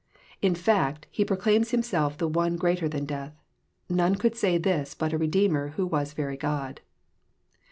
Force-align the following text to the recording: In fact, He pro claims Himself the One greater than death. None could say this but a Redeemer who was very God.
In 0.41 0.55
fact, 0.55 1.05
He 1.11 1.23
pro 1.23 1.37
claims 1.37 1.69
Himself 1.69 2.17
the 2.17 2.27
One 2.27 2.55
greater 2.55 2.89
than 2.89 3.05
death. 3.05 3.35
None 3.87 4.15
could 4.15 4.35
say 4.35 4.57
this 4.57 4.95
but 4.95 5.13
a 5.13 5.17
Redeemer 5.19 5.73
who 5.77 5.85
was 5.85 6.13
very 6.13 6.37
God. 6.37 6.81